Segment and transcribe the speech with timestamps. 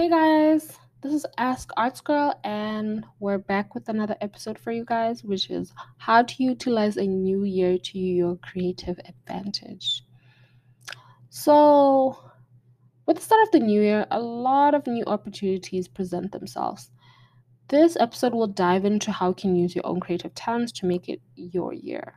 [0.00, 4.82] Hey guys, this is Ask Arts Girl, and we're back with another episode for you
[4.82, 10.02] guys, which is how to utilize a new year to your creative advantage.
[11.28, 12.18] So,
[13.04, 16.90] with the start of the new year, a lot of new opportunities present themselves.
[17.68, 21.10] This episode will dive into how you can use your own creative talents to make
[21.10, 22.14] it your year.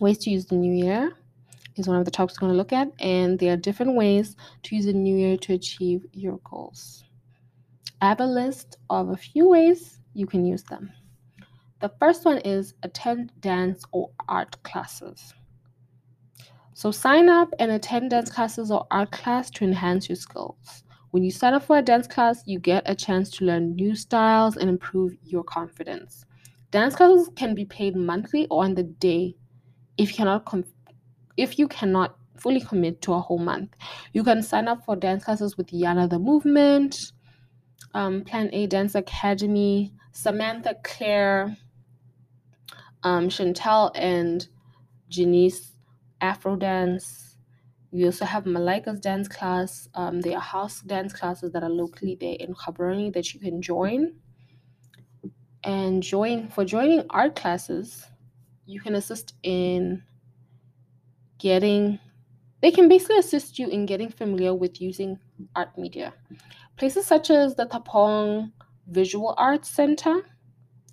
[0.00, 1.12] Ways to use the new year
[1.80, 4.36] is one of the topics we're going to look at, and there are different ways
[4.62, 7.04] to use the new year to achieve your goals.
[8.00, 10.90] I have a list of a few ways you can use them.
[11.80, 15.34] The first one is attend dance or art classes.
[16.74, 20.84] So sign up and attend dance classes or art class to enhance your skills.
[21.10, 23.94] When you sign up for a dance class, you get a chance to learn new
[23.94, 26.24] styles and improve your confidence.
[26.70, 29.34] Dance classes can be paid monthly or on the day
[29.98, 30.64] if you cannot com-
[31.40, 33.74] if you cannot fully commit to a whole month.
[34.12, 37.12] You can sign up for dance classes with Yana the Movement,
[37.94, 41.56] um, Plan A Dance Academy, Samantha Claire,
[43.02, 44.46] um, Chantel and
[45.08, 45.72] Janice
[46.20, 47.38] Afro Dance.
[47.90, 49.88] We also have Malika's dance class.
[49.94, 53.62] Um, there are house dance classes that are locally there in Gaborone that you can
[53.62, 54.14] join.
[55.64, 58.06] And join for joining art classes,
[58.66, 60.02] you can assist in
[61.40, 61.98] getting
[62.60, 65.18] they can basically assist you in getting familiar with using
[65.56, 66.12] art media.
[66.76, 68.52] Places such as the Thapong
[68.86, 70.22] Visual Arts Center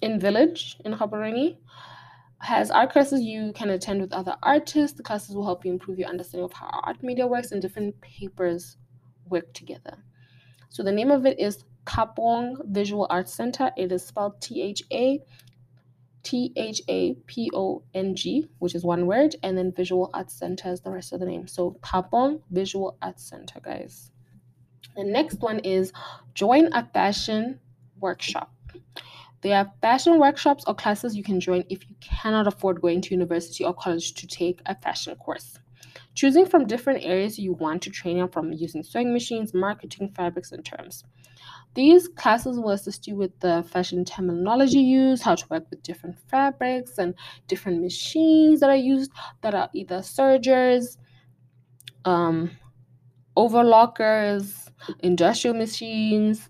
[0.00, 1.56] in Village in Gaborone
[2.38, 4.96] has art classes you can attend with other artists.
[4.96, 8.00] The classes will help you improve your understanding of how art media works and different
[8.00, 8.76] papers
[9.28, 9.96] work together.
[10.68, 13.72] So the name of it is Thapong Visual Arts Center.
[13.76, 15.20] It is spelled T H A
[16.26, 20.34] T H A P O N G, which is one word, and then Visual Arts
[20.34, 21.46] Center is the rest of the name.
[21.46, 24.10] So Thapong Visual Arts Center, guys.
[24.96, 25.92] The next one is
[26.34, 27.60] join a fashion
[28.00, 28.52] workshop.
[29.42, 33.14] There are fashion workshops or classes you can join if you cannot afford going to
[33.14, 35.60] university or college to take a fashion course.
[36.16, 40.50] Choosing from different areas you want to train on from using sewing machines, marketing, fabrics,
[40.50, 41.04] and terms.
[41.76, 46.18] These classes will assist you with the fashion terminology used, how to work with different
[46.28, 47.14] fabrics and
[47.46, 50.98] different machines that are used that are either sergers,
[52.04, 52.50] um,
[53.36, 54.70] overlockers,
[55.00, 56.48] industrial machines,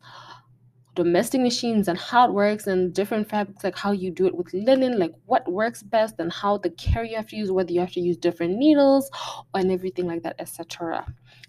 [0.96, 4.52] domestic machines and how it works and different fabrics like how you do it with
[4.52, 7.78] linen like what works best and how the care you have to use whether you
[7.78, 9.08] have to use different needles
[9.54, 11.06] and everything like that etc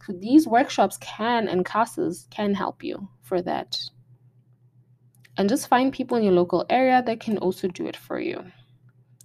[0.08, 3.78] so these workshops can and classes can help you for that.
[5.36, 8.46] And just find people in your local area that can also do it for you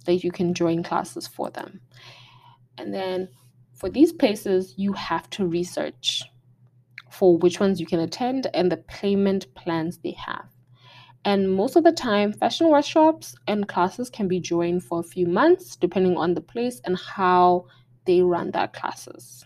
[0.05, 1.79] that you can join classes for them.
[2.77, 3.29] And then
[3.73, 6.23] for these places you have to research
[7.13, 10.49] for which ones you can attend and the payment plans they have.
[11.25, 15.27] And most of the time, fashion workshops and classes can be joined for a few
[15.27, 17.67] months, depending on the place and how
[18.05, 19.45] they run their classes.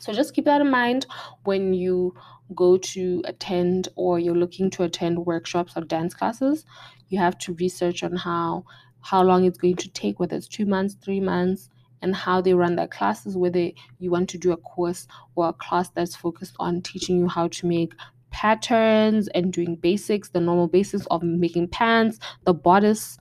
[0.00, 1.06] So just keep that in mind
[1.44, 2.14] when you
[2.56, 6.64] go to attend or you're looking to attend workshops or dance classes.
[7.08, 8.64] You have to research on how
[9.02, 11.68] how long it's going to take, whether it's two months, three months,
[12.02, 15.52] and how they run their classes, whether you want to do a course or a
[15.52, 17.92] class that's focused on teaching you how to make
[18.30, 23.18] patterns and doing basics, the normal basics of making pants, the bodice,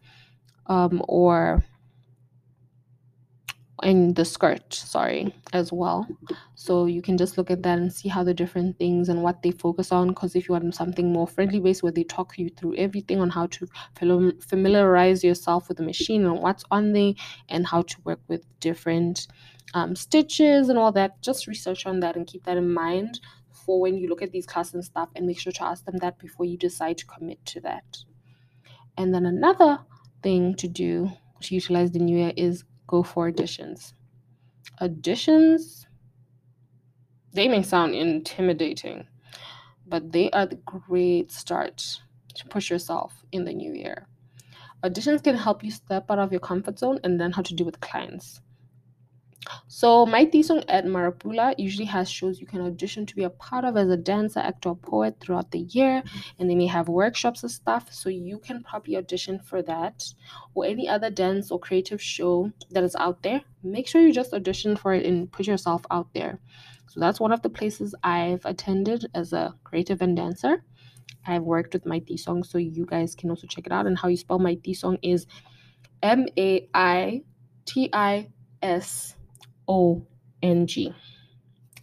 [0.68, 1.64] um, or
[3.84, 6.08] in the skirt, sorry, as well.
[6.56, 9.42] So you can just look at that and see how the different things and what
[9.42, 10.10] they focus on.
[10.10, 13.30] Because if you want something more friendly based where they talk you through everything on
[13.30, 13.68] how to
[14.40, 17.14] familiarize yourself with the machine and what's on there
[17.50, 19.28] and how to work with different
[19.74, 23.20] um, stitches and all that, just research on that and keep that in mind
[23.52, 25.98] for when you look at these classes and stuff and make sure to ask them
[25.98, 28.00] that before you decide to commit to that.
[28.98, 29.80] And then another
[30.22, 31.12] thing to do
[31.42, 33.94] to utilize the new year is go for auditions.
[34.82, 35.86] Auditions,
[37.34, 39.08] they may sound intimidating,
[39.88, 41.78] but they are the great start
[42.36, 44.08] to push yourself in the new year.
[44.84, 47.66] Auditions can help you step out of your comfort zone and learn how to deal
[47.66, 48.42] with clients.
[49.68, 53.76] So Maitisong at Maru-a-Pula usually has shows you can audition to be a part of
[53.76, 56.20] as a dancer, actor, or poet throughout the year, mm-hmm.
[56.40, 57.92] and they may have workshops and stuff.
[57.92, 60.04] So you can probably audition for that
[60.54, 63.42] or any other dance or creative show that is out there.
[63.64, 66.40] Make sure you just audition for it and put yourself out there.
[66.90, 70.64] So that's one of the places I've attended as a creative and dancer.
[71.26, 73.88] I've worked with my Song, so you guys can also check it out.
[73.88, 75.26] And how you spell my Song is
[76.04, 77.24] M A I
[77.66, 78.30] T I
[78.62, 79.16] S
[79.72, 80.06] O
[80.44, 80.94] N G.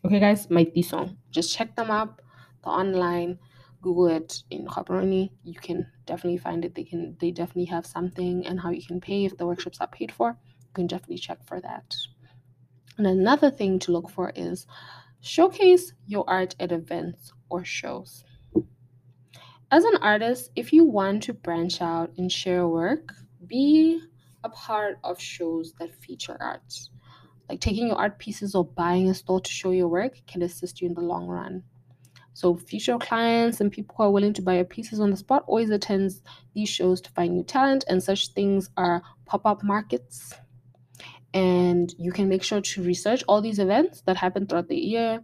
[0.05, 1.17] Okay, guys, Maitisong.
[1.31, 2.20] Just check them up.
[2.62, 3.38] The online
[3.81, 5.31] google it in Gaborone.
[5.44, 9.00] you can definitely find it they can they definitely have something and how you can
[9.00, 11.94] pay if the workshops are paid for you can definitely check for that
[12.96, 14.67] and another thing to look for is
[15.20, 18.25] showcase your art at events or shows
[19.70, 23.12] as an artist if you want to branch out and share work
[23.46, 24.00] be
[24.44, 26.75] a part of shows that feature art
[27.48, 30.80] like taking your art pieces or buying a store to show your work can assist
[30.80, 31.62] you in the long run.
[32.34, 35.44] So future clients and people who are willing to buy your pieces on the spot
[35.48, 36.22] always attends
[36.54, 40.34] these shows to find new talent and such things are pop-up markets.
[41.34, 45.20] And you can make sure to research all these events that happen throughout the year.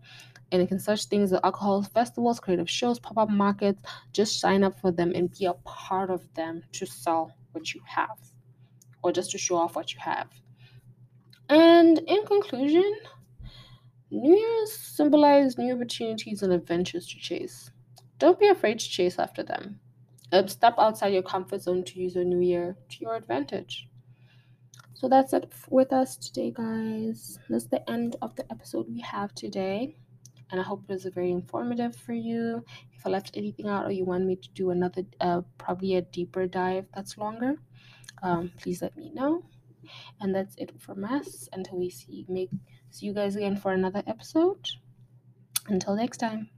[0.51, 3.83] And you can search things like alcohol festivals, creative shows, pop-up markets.
[4.13, 7.81] Just sign up for them and be a part of them to sell what you
[7.87, 8.19] have
[9.05, 10.29] or just to show off what you have.
[11.49, 12.95] And in conclusion,
[14.11, 17.71] New Year's symbolize new opportunities and adventures to chase.
[18.19, 19.81] Don't be afraid to chase after them.
[20.47, 23.89] Step outside your comfort zone to use your new year to your advantage.
[24.95, 27.39] So that's it with us today, guys.
[27.49, 29.97] That's the end of the episode we have today.
[30.51, 32.65] And I hope it was very informative for you.
[32.93, 36.03] If I left anything out or you want me to do another, uh, probably a
[36.03, 37.57] deeper dive that's longer,
[38.23, 39.45] um, please let me know.
[40.21, 42.51] And that's it from us until we see make
[42.91, 44.69] see you guys again for another episode.
[45.69, 46.51] Until next time.